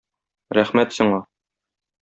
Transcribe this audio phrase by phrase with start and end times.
[0.59, 1.21] Рәхмәт сиңа!